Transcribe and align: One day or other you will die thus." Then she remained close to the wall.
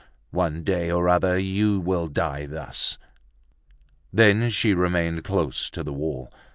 One 0.31 0.63
day 0.63 0.89
or 0.89 1.07
other 1.07 1.37
you 1.37 1.79
will 1.79 2.07
die 2.07 2.47
thus." 2.47 2.97
Then 4.11 4.49
she 4.49 4.73
remained 4.73 5.23
close 5.23 5.69
to 5.69 5.83
the 5.83 5.93
wall. 5.93 6.31